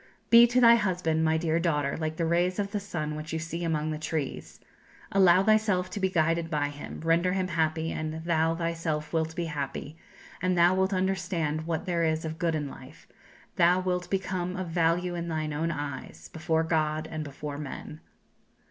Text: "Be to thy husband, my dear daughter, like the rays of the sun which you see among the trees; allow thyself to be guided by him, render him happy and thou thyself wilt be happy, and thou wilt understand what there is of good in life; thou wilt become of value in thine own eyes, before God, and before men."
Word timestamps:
"Be 0.31 0.47
to 0.47 0.59
thy 0.59 0.73
husband, 0.77 1.23
my 1.23 1.37
dear 1.37 1.59
daughter, 1.59 1.95
like 1.95 2.15
the 2.15 2.25
rays 2.25 2.57
of 2.57 2.71
the 2.71 2.79
sun 2.79 3.15
which 3.15 3.31
you 3.33 3.37
see 3.37 3.63
among 3.63 3.91
the 3.91 3.99
trees; 3.99 4.59
allow 5.11 5.43
thyself 5.43 5.91
to 5.91 5.99
be 5.99 6.09
guided 6.09 6.49
by 6.49 6.69
him, 6.69 7.01
render 7.01 7.33
him 7.33 7.49
happy 7.49 7.91
and 7.91 8.23
thou 8.25 8.55
thyself 8.55 9.13
wilt 9.13 9.35
be 9.35 9.45
happy, 9.45 9.95
and 10.41 10.57
thou 10.57 10.73
wilt 10.73 10.91
understand 10.91 11.67
what 11.67 11.85
there 11.85 12.03
is 12.03 12.25
of 12.25 12.39
good 12.39 12.55
in 12.55 12.67
life; 12.67 13.07
thou 13.57 13.79
wilt 13.79 14.09
become 14.09 14.55
of 14.55 14.69
value 14.69 15.13
in 15.13 15.27
thine 15.27 15.53
own 15.53 15.69
eyes, 15.69 16.29
before 16.29 16.63
God, 16.63 17.07
and 17.11 17.23
before 17.23 17.59
men." 17.59 17.99